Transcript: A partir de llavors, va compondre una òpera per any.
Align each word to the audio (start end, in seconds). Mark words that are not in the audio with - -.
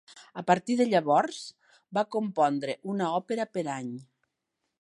A 0.41 0.43
partir 0.45 0.77
de 0.79 0.87
llavors, 0.93 1.43
va 1.99 2.05
compondre 2.17 2.77
una 2.95 3.11
òpera 3.23 3.49
per 3.59 3.67
any. 3.79 3.93